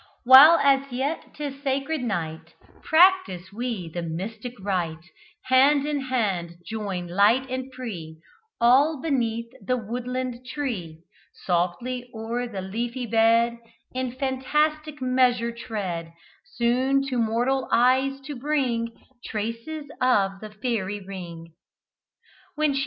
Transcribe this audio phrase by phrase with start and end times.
[0.23, 5.11] While as yet 'tis sacred night, Practise we the mystic rite:
[5.43, 8.17] Hand in hand join, light and free,
[8.59, 11.03] All beneath the woodland tree;
[11.45, 13.59] Softly o'er the leafy bed
[13.93, 16.13] In fantastic measure tread,
[16.55, 18.93] Soon to mortal eyes to bring
[19.25, 21.53] Traces of the fairy ring."